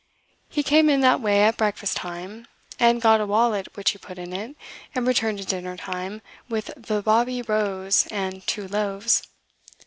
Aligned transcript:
He 0.49 0.63
came 0.63 0.89
in 0.89 1.01
that 1.01 1.21
way 1.21 1.43
at 1.43 1.57
breakfast 1.57 1.95
time, 1.95 2.47
and 2.79 3.03
got 3.03 3.21
a 3.21 3.25
wallet 3.27 3.67
which 3.77 3.91
he 3.91 3.99
put 3.99 4.17
it 4.17 4.29
in, 4.33 4.55
and 4.95 5.05
returned 5.05 5.39
at 5.39 5.45
dinner 5.49 5.77
time 5.77 6.23
with 6.49 6.71
the 6.75 7.03
'bawbee 7.03 7.43
rows' 7.43 8.07
and 8.09 8.41
two 8.47 8.67
loaves. 8.67 9.21